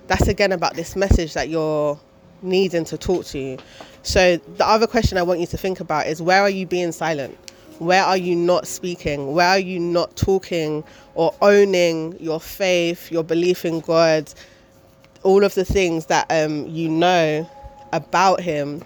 That's 0.07 0.27
again 0.27 0.51
about 0.51 0.73
this 0.73 0.95
message 0.95 1.35
that 1.35 1.49
you're 1.49 1.99
needing 2.41 2.85
to 2.85 2.97
talk 2.97 3.25
to. 3.27 3.39
You. 3.39 3.57
So 4.03 4.37
the 4.37 4.67
other 4.67 4.87
question 4.87 5.17
I 5.17 5.23
want 5.23 5.39
you 5.39 5.47
to 5.47 5.57
think 5.57 5.79
about 5.79 6.07
is 6.07 6.21
where 6.21 6.41
are 6.41 6.49
you 6.49 6.65
being 6.65 6.91
silent? 6.91 7.37
Where 7.79 8.03
are 8.03 8.17
you 8.17 8.35
not 8.35 8.67
speaking? 8.67 9.33
Where 9.33 9.47
are 9.47 9.59
you 9.59 9.79
not 9.79 10.15
talking 10.15 10.83
or 11.15 11.33
owning 11.41 12.17
your 12.19 12.39
faith, 12.39 13.11
your 13.11 13.23
belief 13.23 13.63
in 13.63 13.79
God, 13.79 14.33
all 15.23 15.43
of 15.43 15.53
the 15.55 15.63
things 15.65 16.07
that 16.07 16.27
um, 16.29 16.67
you 16.67 16.89
know 16.89 17.49
about 17.93 18.41
Him? 18.41 18.83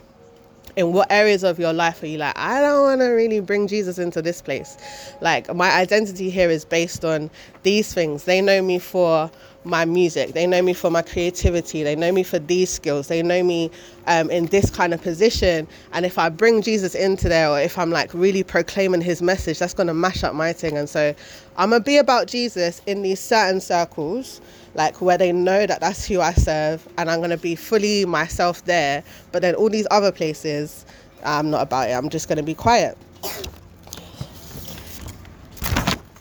in 0.76 0.92
what 0.92 1.12
areas 1.12 1.44
of 1.44 1.60
your 1.60 1.74
life 1.74 2.02
are 2.04 2.08
you 2.08 2.18
like 2.18 2.38
i 2.38 2.60
don't 2.60 2.82
want 2.82 3.02
to 3.02 3.08
really 3.08 3.40
bring 3.40 3.68
jesus 3.68 4.00
into 4.00 4.22
this 4.22 4.42
place 4.42 4.78
like 5.22 5.54
my 5.56 5.72
identity 5.72 6.30
here 6.30 6.50
is 6.50 6.66
based 6.66 7.06
on 7.06 7.30
these 7.64 7.94
things 7.94 8.24
they 8.24 8.42
know 8.42 8.62
me 8.62 8.80
for 8.80 9.30
my 9.66 9.86
music. 9.86 10.34
They 10.34 10.46
know 10.46 10.62
me 10.62 10.74
for 10.74 10.90
my 10.90 11.02
creativity. 11.02 11.84
They 11.84 11.96
know 11.96 12.12
me 12.12 12.24
for 12.24 12.40
these 12.40 12.70
skills. 12.70 13.08
They 13.08 13.22
know 13.24 13.44
me 13.44 13.72
um, 14.08 14.30
in 14.30 14.48
this 14.48 14.70
kind 14.70 14.94
of 14.94 15.02
position. 15.02 15.68
And 15.94 16.06
if 16.06 16.18
I 16.18 16.30
bring 16.30 16.62
Jesus 16.62 16.96
into 16.96 17.30
there, 17.30 17.50
or 17.50 17.60
if 17.60 17.78
I'm 17.78 17.90
like 17.90 18.14
really 18.14 18.44
proclaiming 18.44 19.02
his 19.02 19.22
message, 19.22 19.60
that's 19.60 19.74
going 19.74 19.88
to 19.88 19.94
mash 19.94 20.24
up 20.24 20.36
my 20.36 20.54
thing. 20.54 20.78
And 20.78 20.90
so 20.90 21.14
I'm 21.58 21.70
going 21.70 21.82
to 21.82 21.86
be 21.86 21.98
about 21.98 22.28
Jesus 22.28 22.82
in 22.86 23.02
these 23.02 23.20
certain 23.20 23.62
circles, 23.62 24.42
like 24.76 25.02
where 25.02 25.18
they 25.18 25.32
know 25.32 25.66
that 25.66 25.80
that's 25.80 26.06
who 26.06 26.22
I 26.22 26.34
serve. 26.34 26.88
And 26.98 27.10
I'm 27.10 27.20
going 27.20 27.30
to 27.30 27.38
be 27.38 27.56
fully 27.56 28.06
myself 28.06 28.66
there. 28.66 29.04
But 29.32 29.42
then 29.42 29.56
all 29.56 29.70
these 29.70 29.88
other 29.92 30.12
places, 30.12 30.86
I'm 31.24 31.50
not 31.50 31.62
about 31.62 31.90
it. 31.90 31.94
I'm 31.94 32.10
just 32.10 32.28
going 32.28 32.38
to 32.38 32.44
be 32.44 32.56
quiet. 32.56 32.98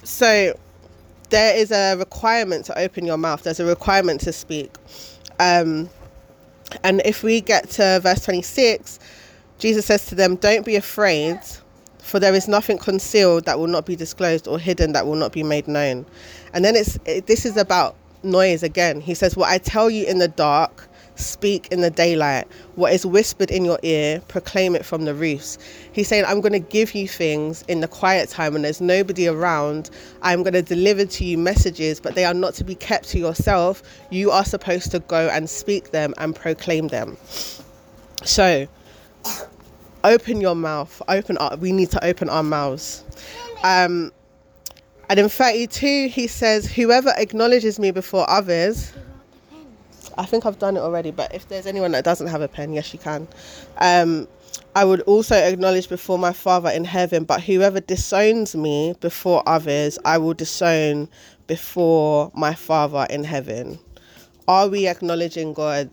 So, 0.04 0.56
there 1.32 1.56
is 1.56 1.72
a 1.72 1.96
requirement 1.96 2.66
to 2.66 2.78
open 2.78 3.06
your 3.06 3.16
mouth. 3.16 3.42
There's 3.42 3.58
a 3.58 3.64
requirement 3.64 4.20
to 4.22 4.32
speak. 4.32 4.76
Um, 5.40 5.88
and 6.84 7.02
if 7.04 7.22
we 7.22 7.40
get 7.40 7.70
to 7.70 8.00
verse 8.02 8.24
26, 8.24 9.00
Jesus 9.58 9.86
says 9.86 10.06
to 10.06 10.14
them, 10.14 10.36
Don't 10.36 10.64
be 10.64 10.76
afraid, 10.76 11.40
for 11.98 12.20
there 12.20 12.34
is 12.34 12.48
nothing 12.48 12.78
concealed 12.78 13.46
that 13.46 13.58
will 13.58 13.66
not 13.66 13.86
be 13.86 13.96
disclosed 13.96 14.46
or 14.46 14.58
hidden 14.58 14.92
that 14.92 15.06
will 15.06 15.16
not 15.16 15.32
be 15.32 15.42
made 15.42 15.66
known. 15.66 16.06
And 16.52 16.64
then 16.64 16.76
it's 16.76 16.98
it, 17.06 17.26
this 17.26 17.46
is 17.46 17.56
about 17.56 17.96
noise 18.22 18.62
again. 18.62 19.00
He 19.00 19.14
says, 19.14 19.36
What 19.36 19.48
I 19.48 19.58
tell 19.58 19.88
you 19.88 20.06
in 20.06 20.18
the 20.18 20.28
dark, 20.28 20.86
speak 21.23 21.69
in 21.69 21.81
the 21.81 21.91
daylight. 21.91 22.47
What 22.75 22.93
is 22.93 23.07
whispered 23.07 23.50
in 23.50 23.64
your 23.64 23.79
ear, 23.83 24.21
proclaim 24.29 24.75
it 24.75 24.85
from 24.85 25.05
the 25.05 25.14
roofs. 25.14 25.59
He's 25.93 26.09
saying, 26.09 26.25
I'm 26.26 26.41
going 26.41 26.52
to 26.52 26.59
give 26.59 26.95
you 26.95 27.09
things 27.09 27.62
in 27.69 27.81
the 27.81 27.88
quiet 27.88 28.29
time 28.29 28.52
when 28.52 28.62
there's 28.62 28.81
nobody 28.81 29.29
around. 29.29 29.91
I'm 30.23 30.43
going 30.43 30.55
to 30.55 30.62
deliver 30.62 31.05
to 31.05 31.25
you 31.25 31.38
messages, 31.38 32.00
but 32.00 32.14
they 32.14 32.25
are 32.25 32.35
not 32.35 32.55
to 32.55 32.64
be 32.64 32.75
kept 32.75 33.09
to 33.11 33.19
yourself. 33.19 33.83
You 34.11 34.31
are 34.31 34.45
supposed 34.45 34.91
to 34.91 35.00
go 35.00 35.29
and 35.29 35.49
speak 35.49 35.91
them 35.91 36.14
and 36.19 36.35
proclaim 36.35 36.88
them. 36.88 37.17
So, 38.25 38.69
open 40.05 40.41
your 40.41 40.55
mouth. 40.55 41.00
Open 41.09 41.38
up. 41.38 41.59
We 41.59 41.73
need 41.73 41.91
to 41.91 42.05
open 42.05 42.29
our 42.29 42.43
mouths. 42.43 43.05
Um, 43.62 44.12
and 45.09 45.21
in 45.21 45.29
32, 45.29 46.09
he 46.09 46.26
says, 46.26 46.73
Whoever 46.73 47.12
acknowledges 47.17 47.79
me 47.79 47.91
before 47.91 48.29
others, 48.31 48.93
I 50.19 50.25
think 50.25 50.47
I've 50.47 50.59
done 50.59 50.76
it 50.76 50.81
already, 50.81 51.11
but 51.11 51.35
if 51.35 51.49
there's 51.49 51.66
anyone 51.66 51.92
that 51.92 52.04
doesn't 52.04 52.26
have 52.26 52.42
a 52.42 52.49
pen, 52.49 52.73
yes, 52.73 52.92
you 52.92 52.99
can. 52.99 53.28
Um, 53.78 54.28
I 54.75 54.85
would 54.85 55.02
also 55.02 55.35
acknowledge 55.37 55.88
before 55.88 56.19
my 56.19 56.33
Father 56.33 56.71
in 56.71 56.85
heaven, 56.85 57.25
but 57.25 57.42
whoever 57.42 57.81
disowns 57.81 58.54
me 58.54 58.95
before 59.00 59.42
others, 59.47 59.99
I 60.04 60.19
will 60.19 60.35
disown 60.35 61.09
before 61.47 62.31
my 62.35 62.54
Father 62.54 63.07
in 63.11 63.25
heaven. 63.25 63.78
Are 64.49 64.69
we 64.69 64.88
acknowledging 64.88 65.52
God 65.52 65.90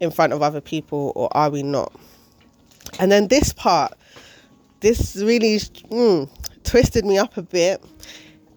in 0.00 0.10
front 0.10 0.32
of 0.32 0.42
other 0.42 0.60
people 0.60 1.12
or 1.14 1.28
are 1.36 1.50
we 1.50 1.62
not? 1.62 1.92
And 2.98 3.12
then 3.12 3.28
this 3.28 3.52
part, 3.52 3.92
this 4.80 5.16
really 5.16 5.58
mm, 5.58 6.28
twisted 6.64 7.04
me 7.04 7.18
up 7.18 7.36
a 7.36 7.42
bit 7.42 7.82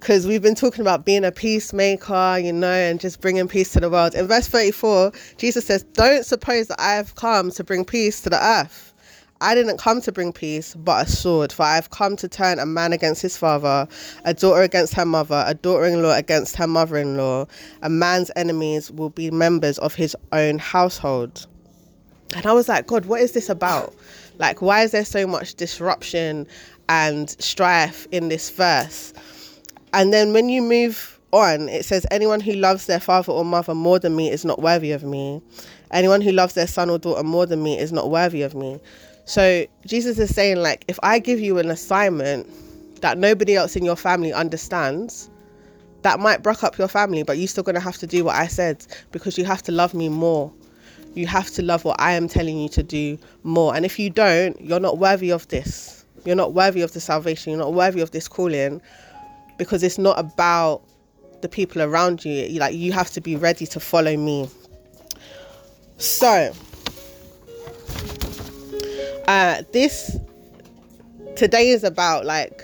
because 0.07 0.25
we've 0.25 0.41
been 0.41 0.55
talking 0.55 0.79
about 0.79 1.03
being 1.03 1.25
a 1.25 1.33
peacemaker, 1.33 2.39
you 2.41 2.53
know, 2.53 2.71
and 2.71 2.97
just 2.97 3.19
bringing 3.19 3.45
peace 3.45 3.73
to 3.73 3.81
the 3.81 3.89
world. 3.89 4.15
In 4.15 4.25
verse 4.25 4.47
34, 4.47 5.11
Jesus 5.35 5.65
says, 5.65 5.83
Don't 5.83 6.25
suppose 6.25 6.67
that 6.67 6.79
I 6.79 6.93
have 6.93 7.15
come 7.15 7.51
to 7.51 7.61
bring 7.61 7.83
peace 7.83 8.21
to 8.21 8.29
the 8.29 8.41
earth. 8.41 8.93
I 9.41 9.53
didn't 9.53 9.79
come 9.79 9.99
to 9.99 10.11
bring 10.13 10.31
peace, 10.31 10.75
but 10.75 11.05
a 11.05 11.09
sword, 11.09 11.51
for 11.51 11.63
I 11.63 11.75
have 11.75 11.89
come 11.89 12.15
to 12.15 12.29
turn 12.29 12.57
a 12.57 12.65
man 12.65 12.93
against 12.93 13.21
his 13.21 13.35
father, 13.35 13.85
a 14.23 14.33
daughter 14.33 14.61
against 14.61 14.93
her 14.93 15.05
mother, 15.05 15.43
a 15.45 15.55
daughter 15.55 15.83
in 15.83 16.01
law 16.01 16.15
against 16.15 16.55
her 16.55 16.67
mother 16.67 16.95
in 16.95 17.17
law. 17.17 17.45
A 17.81 17.89
man's 17.89 18.31
enemies 18.37 18.89
will 18.89 19.09
be 19.09 19.29
members 19.29 19.77
of 19.77 19.93
his 19.93 20.15
own 20.31 20.57
household. 20.57 21.45
And 22.33 22.45
I 22.45 22.53
was 22.53 22.69
like, 22.69 22.87
God, 22.87 23.07
what 23.07 23.19
is 23.19 23.33
this 23.33 23.49
about? 23.49 23.93
Like, 24.37 24.61
why 24.61 24.83
is 24.83 24.91
there 24.91 25.03
so 25.03 25.27
much 25.27 25.55
disruption 25.55 26.47
and 26.87 27.29
strife 27.41 28.07
in 28.13 28.29
this 28.29 28.49
verse? 28.49 29.13
And 29.97 30.13
then 30.13 30.31
when 30.31 30.47
you 30.47 30.61
move 30.61 31.19
on, 31.33 31.69
it 31.69 31.83
says, 31.83 32.05
Anyone 32.11 32.39
who 32.39 32.53
loves 32.53 32.85
their 32.85 32.99
father 32.99 33.31
or 33.31 33.43
mother 33.43 33.73
more 33.73 33.97
than 33.97 34.15
me 34.15 34.29
is 34.29 34.45
not 34.45 34.61
worthy 34.61 34.91
of 34.91 35.03
me. 35.03 35.41
Anyone 35.89 36.21
who 36.21 36.31
loves 36.31 36.53
their 36.53 36.67
son 36.67 36.91
or 36.91 36.99
daughter 36.99 37.23
more 37.23 37.47
than 37.47 37.63
me 37.63 37.79
is 37.79 37.91
not 37.91 38.11
worthy 38.11 38.43
of 38.43 38.53
me. 38.53 38.79
So 39.25 39.65
Jesus 39.87 40.19
is 40.19 40.35
saying, 40.35 40.57
like, 40.57 40.85
if 40.87 40.99
I 41.01 41.17
give 41.17 41.39
you 41.39 41.57
an 41.57 41.71
assignment 41.71 42.47
that 43.01 43.17
nobody 43.17 43.55
else 43.55 43.75
in 43.75 43.83
your 43.83 43.95
family 43.95 44.31
understands, 44.31 45.31
that 46.03 46.19
might 46.19 46.43
break 46.43 46.63
up 46.63 46.77
your 46.77 46.87
family, 46.87 47.23
but 47.23 47.39
you're 47.39 47.47
still 47.47 47.63
going 47.63 47.73
to 47.73 47.81
have 47.81 47.97
to 47.97 48.05
do 48.05 48.23
what 48.23 48.35
I 48.35 48.45
said 48.45 48.85
because 49.11 49.35
you 49.35 49.45
have 49.45 49.63
to 49.63 49.71
love 49.71 49.95
me 49.95 50.09
more. 50.09 50.53
You 51.15 51.25
have 51.25 51.49
to 51.53 51.63
love 51.63 51.85
what 51.85 51.99
I 51.99 52.11
am 52.11 52.27
telling 52.27 52.59
you 52.59 52.69
to 52.69 52.83
do 52.83 53.17
more. 53.41 53.75
And 53.75 53.83
if 53.83 53.97
you 53.97 54.11
don't, 54.11 54.61
you're 54.61 54.79
not 54.79 54.99
worthy 54.99 55.31
of 55.31 55.47
this. 55.47 56.05
You're 56.23 56.35
not 56.35 56.53
worthy 56.53 56.81
of 56.81 56.91
the 56.93 56.99
salvation. 56.99 57.51
You're 57.53 57.61
not 57.61 57.73
worthy 57.73 58.01
of 58.01 58.11
this 58.11 58.27
calling 58.27 58.79
because 59.57 59.83
it's 59.83 59.97
not 59.97 60.19
about 60.19 60.83
the 61.41 61.49
people 61.49 61.81
around 61.81 62.25
you. 62.25 62.31
you 62.31 62.59
like 62.59 62.75
you 62.75 62.91
have 62.91 63.09
to 63.11 63.21
be 63.21 63.35
ready 63.35 63.65
to 63.67 63.79
follow 63.79 64.15
me. 64.17 64.49
So, 65.97 66.53
uh, 69.27 69.63
this 69.73 70.17
today 71.35 71.69
is 71.69 71.83
about 71.83 72.25
like 72.25 72.61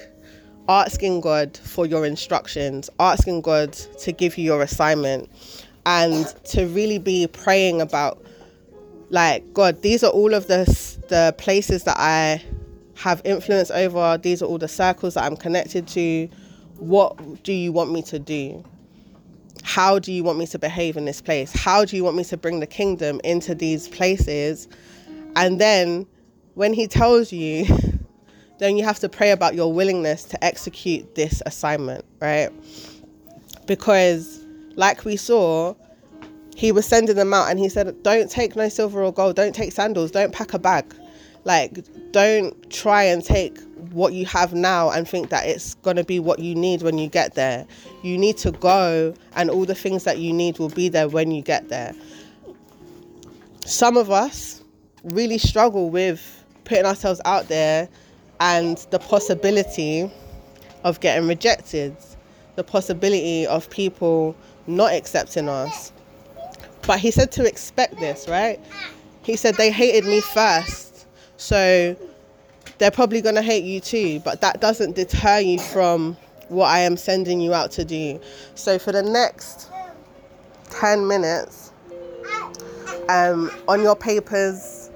asking 0.69 1.21
God 1.21 1.57
for 1.57 1.85
your 1.85 2.05
instructions, 2.05 2.89
asking 2.99 3.41
God 3.41 3.73
to 3.73 4.11
give 4.11 4.37
you 4.37 4.45
your 4.45 4.61
assignment, 4.61 5.29
and 5.85 6.25
to 6.45 6.67
really 6.67 6.99
be 6.99 7.27
praying 7.27 7.81
about 7.81 8.23
like 9.09 9.53
God. 9.53 9.81
These 9.81 10.03
are 10.03 10.11
all 10.11 10.33
of 10.33 10.47
the 10.47 10.65
the 11.09 11.35
places 11.37 11.83
that 11.83 11.97
I 11.97 12.41
have 12.95 13.21
influence 13.25 13.71
over. 13.71 14.17
These 14.21 14.41
are 14.41 14.45
all 14.45 14.57
the 14.57 14.67
circles 14.67 15.15
that 15.15 15.23
I'm 15.23 15.35
connected 15.35 15.87
to 15.89 16.29
what 16.77 17.43
do 17.43 17.53
you 17.53 17.71
want 17.71 17.91
me 17.91 18.01
to 18.03 18.19
do? 18.19 18.63
How 19.63 19.99
do 19.99 20.11
you 20.11 20.23
want 20.23 20.37
me 20.37 20.47
to 20.47 20.59
behave 20.59 20.97
in 20.97 21.05
this 21.05 21.21
place? 21.21 21.51
How 21.53 21.85
do 21.85 21.95
you 21.95 22.03
want 22.03 22.17
me 22.17 22.23
to 22.25 22.37
bring 22.37 22.59
the 22.59 22.67
kingdom 22.67 23.21
into 23.23 23.55
these 23.55 23.87
places? 23.87 24.67
And 25.35 25.59
then 25.59 26.05
when 26.55 26.73
he 26.73 26.87
tells 26.87 27.31
you, 27.31 27.65
then 28.59 28.77
you 28.77 28.83
have 28.83 28.99
to 28.99 29.09
pray 29.09 29.31
about 29.31 29.55
your 29.55 29.71
willingness 29.71 30.23
to 30.25 30.43
execute 30.43 31.15
this 31.15 31.41
assignment, 31.45 32.05
right? 32.19 32.49
Because, 33.65 34.45
like 34.75 35.05
we 35.05 35.15
saw, 35.15 35.75
he 36.55 36.71
was 36.71 36.85
sending 36.85 37.15
them 37.15 37.33
out 37.33 37.49
and 37.49 37.57
he 37.57 37.69
said, 37.69 38.03
Don't 38.03 38.29
take 38.29 38.55
no 38.55 38.69
silver 38.69 39.03
or 39.03 39.13
gold, 39.13 39.35
don't 39.35 39.55
take 39.55 39.71
sandals, 39.71 40.11
don't 40.11 40.33
pack 40.33 40.53
a 40.53 40.59
bag. 40.59 40.93
Like, 41.45 41.85
don't 42.11 42.69
try 42.69 43.03
and 43.03 43.23
take 43.23 43.57
what 43.93 44.13
you 44.13 44.25
have 44.25 44.53
now 44.53 44.89
and 44.89 45.07
think 45.07 45.29
that 45.29 45.47
it's 45.47 45.75
going 45.75 45.95
to 45.95 46.03
be 46.03 46.19
what 46.19 46.39
you 46.39 46.55
need 46.55 46.81
when 46.81 46.97
you 46.97 47.07
get 47.07 47.35
there. 47.35 47.65
You 48.01 48.17
need 48.17 48.37
to 48.37 48.51
go, 48.51 49.13
and 49.35 49.49
all 49.49 49.65
the 49.65 49.75
things 49.75 50.03
that 50.03 50.17
you 50.17 50.33
need 50.33 50.59
will 50.59 50.69
be 50.69 50.89
there 50.89 51.07
when 51.07 51.31
you 51.31 51.41
get 51.41 51.69
there. 51.69 51.93
Some 53.65 53.97
of 53.97 54.11
us 54.11 54.63
really 55.03 55.37
struggle 55.37 55.89
with 55.89 56.43
putting 56.65 56.85
ourselves 56.85 57.21
out 57.25 57.47
there 57.47 57.87
and 58.39 58.77
the 58.89 58.99
possibility 58.99 60.11
of 60.83 60.99
getting 60.99 61.27
rejected, 61.27 61.95
the 62.55 62.63
possibility 62.63 63.45
of 63.47 63.69
people 63.69 64.35
not 64.67 64.93
accepting 64.93 65.47
us. 65.47 65.93
But 66.85 66.99
he 66.99 67.11
said 67.11 67.31
to 67.33 67.45
expect 67.45 67.99
this, 67.99 68.27
right? 68.27 68.59
He 69.23 69.37
said 69.37 69.55
they 69.55 69.71
hated 69.71 70.05
me 70.05 70.19
first 70.19 70.93
so 71.37 71.95
they're 72.77 72.91
probably 72.91 73.21
going 73.21 73.35
to 73.35 73.41
hate 73.41 73.63
you 73.63 73.79
too, 73.79 74.19
but 74.21 74.41
that 74.41 74.61
doesn't 74.61 74.95
deter 74.95 75.39
you 75.39 75.59
from 75.59 76.17
what 76.49 76.67
I 76.67 76.79
am 76.79 76.97
sending 76.97 77.41
you 77.41 77.53
out 77.53 77.71
to 77.71 77.85
do. 77.85 78.19
So 78.55 78.77
for 78.79 78.91
the 78.91 79.03
next 79.03 79.69
10 80.69 81.07
minutes, 81.07 81.71
um, 83.09 83.51
on 83.67 83.81
your 83.81 83.95
papers, 83.95 84.89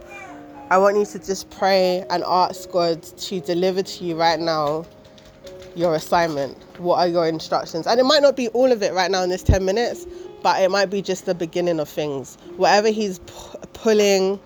I 0.69 0.77
want 0.77 0.97
you 0.97 1.05
to 1.05 1.19
just 1.19 1.49
pray 1.49 2.05
and 2.09 2.23
ask 2.25 2.69
God 2.71 3.01
to 3.03 3.39
deliver 3.39 3.83
to 3.83 4.03
you 4.03 4.15
right 4.15 4.39
now 4.39 4.85
your 5.75 5.95
assignment. 5.95 6.57
What 6.79 6.99
are 6.99 7.07
your 7.07 7.27
instructions? 7.27 7.87
And 7.87 7.99
it 7.99 8.03
might 8.03 8.21
not 8.21 8.35
be 8.35 8.49
all 8.49 8.71
of 8.71 8.83
it 8.83 8.93
right 8.93 9.09
now 9.09 9.23
in 9.23 9.29
this 9.29 9.43
10 9.43 9.63
minutes, 9.63 10.05
but 10.41 10.61
it 10.61 10.69
might 10.71 10.87
be 10.87 11.01
just 11.01 11.25
the 11.25 11.35
beginning 11.35 11.79
of 11.79 11.87
things. 11.87 12.37
Whatever 12.57 12.89
He's 12.89 13.19
p- 13.19 13.33
pulling 13.73 14.39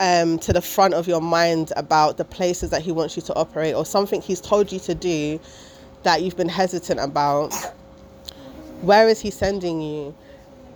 um, 0.00 0.38
to 0.40 0.52
the 0.52 0.60
front 0.60 0.94
of 0.94 1.08
your 1.08 1.20
mind 1.20 1.72
about 1.76 2.16
the 2.16 2.24
places 2.24 2.70
that 2.70 2.82
He 2.82 2.92
wants 2.92 3.16
you 3.16 3.22
to 3.22 3.34
operate, 3.34 3.74
or 3.74 3.84
something 3.84 4.20
He's 4.20 4.40
told 4.40 4.70
you 4.72 4.78
to 4.80 4.94
do 4.94 5.40
that 6.02 6.22
you've 6.22 6.36
been 6.36 6.48
hesitant 6.48 7.00
about, 7.00 7.52
where 8.82 9.08
is 9.08 9.20
He 9.20 9.30
sending 9.30 9.80
you? 9.80 10.14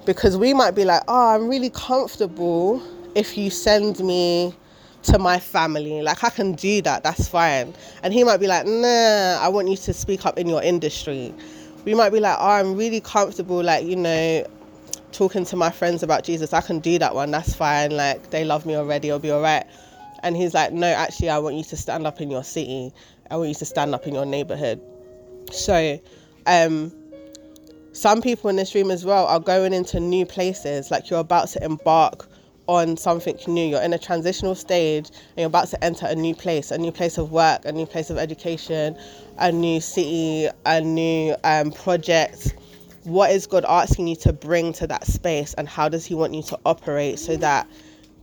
Because 0.06 0.36
we 0.36 0.54
might 0.54 0.72
be 0.72 0.84
like, 0.84 1.02
oh, 1.08 1.34
I'm 1.34 1.48
really 1.48 1.70
comfortable 1.70 2.82
if 3.14 3.36
you 3.36 3.50
send 3.50 4.00
me 4.00 4.54
to 5.02 5.18
my 5.18 5.38
family. 5.38 6.02
Like, 6.02 6.24
I 6.24 6.30
can 6.30 6.52
do 6.52 6.82
that, 6.82 7.02
that's 7.02 7.28
fine. 7.28 7.74
And 8.02 8.12
He 8.12 8.24
might 8.24 8.38
be 8.38 8.46
like, 8.46 8.66
nah, 8.66 9.38
I 9.40 9.48
want 9.48 9.68
you 9.68 9.76
to 9.76 9.92
speak 9.92 10.26
up 10.26 10.38
in 10.38 10.48
your 10.48 10.62
industry. 10.62 11.34
We 11.84 11.94
might 11.94 12.10
be 12.10 12.20
like, 12.20 12.36
oh, 12.38 12.48
I'm 12.48 12.76
really 12.76 13.00
comfortable, 13.00 13.62
like, 13.62 13.84
you 13.84 13.96
know, 13.96 14.46
talking 15.12 15.44
to 15.44 15.56
my 15.56 15.70
friends 15.70 16.02
about 16.02 16.24
Jesus, 16.24 16.52
I 16.52 16.60
can 16.60 16.80
do 16.80 16.98
that 16.98 17.14
one. 17.14 17.30
That's 17.30 17.54
fine. 17.54 17.90
Like 17.90 18.30
they 18.30 18.44
love 18.44 18.66
me 18.66 18.76
already. 18.76 19.08
It'll 19.08 19.18
be 19.18 19.30
all 19.30 19.42
right. 19.42 19.64
And 20.22 20.36
he's 20.36 20.54
like, 20.54 20.72
no, 20.72 20.86
actually, 20.86 21.30
I 21.30 21.38
want 21.38 21.56
you 21.56 21.64
to 21.64 21.76
stand 21.76 22.06
up 22.06 22.20
in 22.20 22.30
your 22.30 22.44
city. 22.44 22.92
I 23.30 23.36
want 23.36 23.48
you 23.48 23.54
to 23.54 23.64
stand 23.64 23.94
up 23.94 24.06
in 24.06 24.14
your 24.14 24.26
neighborhood. 24.26 24.80
So, 25.50 25.98
um, 26.46 26.92
some 27.92 28.22
people 28.22 28.50
in 28.50 28.56
this 28.56 28.74
room 28.74 28.90
as 28.90 29.04
well 29.04 29.26
are 29.26 29.40
going 29.40 29.72
into 29.72 29.98
new 29.98 30.24
places. 30.24 30.90
Like 30.90 31.10
you're 31.10 31.20
about 31.20 31.48
to 31.48 31.64
embark 31.64 32.28
on 32.66 32.96
something 32.96 33.36
new. 33.48 33.66
You're 33.66 33.82
in 33.82 33.92
a 33.92 33.98
transitional 33.98 34.54
stage 34.54 35.08
and 35.08 35.38
you're 35.38 35.46
about 35.46 35.68
to 35.68 35.84
enter 35.84 36.06
a 36.06 36.14
new 36.14 36.34
place, 36.34 36.70
a 36.70 36.78
new 36.78 36.92
place 36.92 37.18
of 37.18 37.32
work, 37.32 37.64
a 37.64 37.72
new 37.72 37.86
place 37.86 38.10
of 38.10 38.18
education, 38.18 38.96
a 39.38 39.50
new 39.50 39.80
city, 39.80 40.48
a 40.66 40.80
new 40.80 41.34
um, 41.42 41.72
project 41.72 42.54
what 43.04 43.30
is 43.30 43.46
God 43.46 43.64
asking 43.66 44.08
you 44.08 44.16
to 44.16 44.32
bring 44.32 44.72
to 44.74 44.86
that 44.86 45.06
space 45.06 45.54
and 45.54 45.68
how 45.68 45.88
does 45.88 46.04
He 46.04 46.14
want 46.14 46.34
you 46.34 46.42
to 46.44 46.58
operate 46.66 47.18
so 47.18 47.36
that 47.36 47.66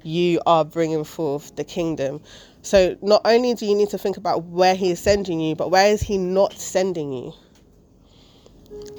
you 0.03 0.39
are 0.45 0.63
bringing 0.63 1.03
forth 1.03 1.55
the 1.55 1.63
kingdom? 1.63 2.21
So, 2.61 2.97
not 3.01 3.21
only 3.25 3.53
do 3.53 3.65
you 3.65 3.75
need 3.75 3.89
to 3.89 3.97
think 3.97 4.17
about 4.17 4.43
where 4.45 4.75
He 4.75 4.91
is 4.91 4.99
sending 4.99 5.39
you, 5.39 5.55
but 5.55 5.71
where 5.71 5.91
is 5.91 6.01
He 6.01 6.17
not 6.17 6.53
sending 6.53 7.11
you? 7.11 7.33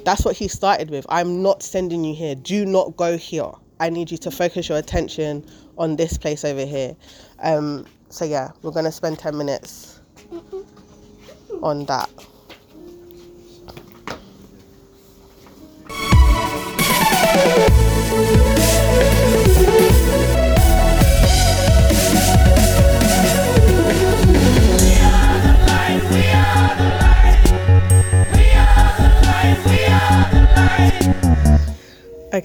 That's 0.03 0.25
what 0.25 0.35
He 0.35 0.47
started 0.47 0.89
with. 0.89 1.05
I'm 1.09 1.41
not 1.41 1.63
sending 1.63 2.03
you 2.03 2.13
here. 2.13 2.35
Do 2.35 2.65
not 2.65 2.97
go 2.97 3.17
here. 3.17 3.51
I 3.79 3.89
need 3.89 4.11
you 4.11 4.17
to 4.19 4.31
focus 4.31 4.67
your 4.67 4.77
attention 4.77 5.45
on 5.77 5.95
this 5.95 6.17
place 6.17 6.43
over 6.43 6.65
here. 6.65 6.95
Um, 7.41 7.85
so, 8.09 8.25
yeah, 8.25 8.51
we're 8.61 8.71
going 8.71 8.85
to 8.85 8.91
spend 8.91 9.19
10 9.19 9.37
minutes 9.37 10.01
on 11.61 11.85
that. 11.85 12.09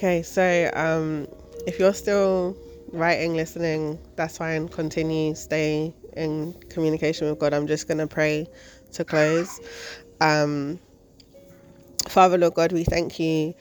Okay, 0.05 0.21
so 0.21 0.69
um, 0.75 1.27
if 1.65 1.79
you're 1.79 1.91
still 1.91 2.55
writing, 2.91 3.33
listening, 3.33 3.97
that's 4.15 4.37
fine. 4.37 4.67
Continue, 4.67 5.33
stay 5.33 5.95
in 6.15 6.53
communication 6.69 7.27
with 7.27 7.39
God. 7.39 7.55
I'm 7.55 7.65
just 7.65 7.87
going 7.87 7.97
to 7.97 8.05
pray 8.05 8.45
to 8.91 9.03
close. 9.03 9.59
Um, 10.21 10.79
Father, 12.07 12.37
Lord 12.37 12.53
God, 12.53 12.71
we 12.71 12.83
thank 12.83 13.19
you 13.19 13.55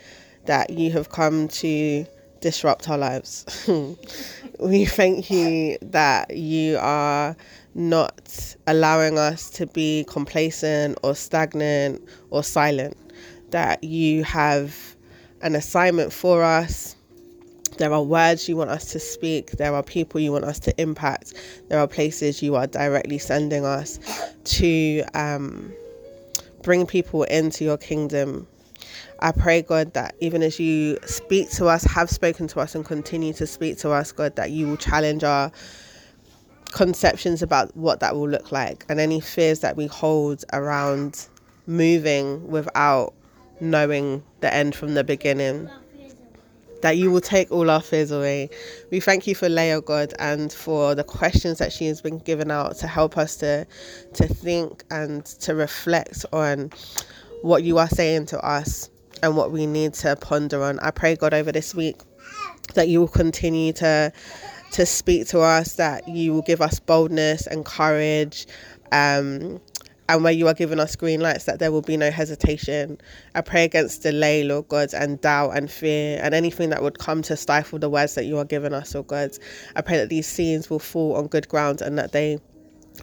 that 0.45 0.69
you 0.69 0.91
have 0.91 1.09
come 1.09 1.49
to 1.49 2.05
disrupt 2.43 2.91
our 2.91 2.99
lives. 2.99 3.47
we 4.61 4.85
thank 4.85 5.31
you 5.31 5.79
that 5.81 6.37
you 6.37 6.77
are 6.79 7.35
not 7.75 8.55
allowing 8.67 9.19
us 9.19 9.49
to 9.49 9.67
be 9.69 10.05
complacent 10.11 10.99
or 11.03 11.15
stagnant 11.15 12.07
or 12.29 12.43
silent, 12.43 12.99
that 13.49 13.83
you 13.83 14.25
have 14.25 14.94
an 15.45 15.55
assignment 15.55 16.13
for 16.13 16.43
us. 16.43 16.97
There 17.77 17.93
are 17.93 18.03
words 18.03 18.49
you 18.49 18.57
want 18.57 18.71
us 18.71 18.91
to 18.93 18.99
speak. 18.99 19.53
There 19.53 19.75
are 19.75 19.83
people 19.83 20.21
you 20.21 20.33
want 20.33 20.45
us 20.45 20.59
to 20.61 20.81
impact. 20.81 21.35
There 21.69 21.79
are 21.79 21.87
places 21.87 22.43
you 22.43 22.57
are 22.57 22.67
directly 22.67 23.19
sending 23.19 23.65
us 23.65 24.01
to 24.45 25.03
um, 25.13 25.73
bring 26.63 26.87
people 26.87 27.25
into 27.25 27.63
your 27.63 27.77
kingdom. 27.77 28.47
I 29.21 29.33
pray, 29.33 29.61
God, 29.61 29.93
that 29.93 30.15
even 30.21 30.43
as 30.43 30.59
you 30.59 30.99
speak 31.05 31.51
to 31.53 31.67
us, 31.67 31.85
have 31.85 32.09
spoken 32.09 32.49
to 32.49 32.61
us, 32.61 32.75
and 32.75 32.85
continue 32.85 33.35
to 33.35 33.47
speak 33.47 33.77
to 33.79 33.91
us, 33.91 34.13
God, 34.13 34.37
that 34.37 34.51
you 34.51 34.67
will 34.67 34.77
challenge 34.79 35.25
our 35.25 35.53
conceptions 36.71 37.43
about 37.43 37.77
what 37.77 38.01
that 38.01 38.17
will 38.17 38.29
look 38.29 38.51
like 38.51 38.85
and 38.89 38.99
any 38.99 39.21
fears 39.21 39.61
that 39.61 39.77
we 39.77 39.87
hold 39.87 40.45
around 40.53 41.29
moving 41.67 42.49
without 42.49 43.15
knowing 43.61 44.23
the 44.41 44.53
end 44.53 44.75
from 44.75 44.95
the 44.95 45.05
beginning. 45.05 45.69
That 46.83 46.99
you 46.99 47.11
will 47.11 47.23
take 47.23 47.51
all 47.51 47.71
our 47.71 47.81
fears 47.81 48.11
away. 48.11 48.51
We 48.91 49.01
thank 49.01 49.27
you 49.27 49.35
for 49.35 49.49
Leah, 49.49 49.81
God, 49.81 50.13
and 50.19 50.53
for 50.53 50.95
the 50.95 51.05
questions 51.05 51.59
that 51.59 51.73
she 51.73 51.87
has 51.87 52.03
been 52.03 52.19
given 52.19 52.51
out 52.51 52.77
to 52.77 52.87
help 52.87 53.17
us 53.17 53.37
to 53.37 53.67
to 54.15 54.29
think 54.29 54.85
and 54.91 55.25
to 55.25 55.55
reflect 55.55 56.27
on 56.31 56.71
what 57.41 57.63
you 57.63 57.79
are 57.79 57.89
saying 57.89 58.27
to 58.27 58.47
us 58.47 58.91
and 59.23 59.35
what 59.37 59.51
we 59.51 59.65
need 59.67 59.95
to 59.95 60.17
ponder 60.17 60.63
on. 60.63 60.79
I 60.81 60.91
pray, 60.91 61.17
God, 61.17 61.33
over 61.33 61.53
this 61.53 61.75
week 61.75 61.97
that 62.75 62.89
you 62.89 63.01
will 63.01 63.09
continue 63.09 63.73
to 63.75 64.13
to 64.73 64.85
speak 64.85 65.29
to 65.29 65.41
us, 65.41 65.77
that 65.77 66.09
you 66.09 66.33
will 66.33 66.43
give 66.43 66.61
us 66.61 66.81
boldness 66.81 67.47
and 67.47 67.65
courage. 67.65 68.47
Um, 68.91 69.61
and 70.09 70.23
where 70.23 70.33
you 70.33 70.49
are 70.49 70.55
giving 70.55 70.79
us 70.79 70.97
green 70.97 71.21
lights, 71.21 71.45
that 71.45 71.59
there 71.59 71.73
will 71.73 71.83
be 71.83 71.97
no 71.97 72.11
hesitation. 72.11 72.99
I 73.35 73.41
pray 73.41 73.65
against 73.65 74.03
delay, 74.03 74.45
Lord 74.45 74.69
God, 74.69 74.93
and 74.93 75.21
doubt 75.21 75.57
and 75.57 75.71
fear 75.71 76.21
and 76.23 76.35
anything 76.35 76.71
that 76.71 76.83
would 76.83 76.99
come 76.99 77.23
to 77.23 77.37
stifle 77.37 77.79
the 77.79 77.89
words 77.89 78.15
that 78.15 78.25
you 78.25 78.39
are 78.39 78.45
giving 78.45 78.75
us, 78.75 78.95
Lord 78.95 79.07
God. 79.07 79.31
I 79.77 79.81
pray 79.81 79.97
that 79.97 80.11
these 80.11 80.27
scenes 80.27 80.69
will 80.69 80.79
fall 80.79 81.17
on 81.17 81.29
good 81.29 81.49
ground 81.49 81.81
and 81.81 81.99
that 81.99 82.13
they 82.13 82.39